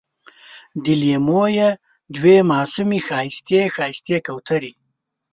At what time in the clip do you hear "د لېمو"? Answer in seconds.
0.83-1.43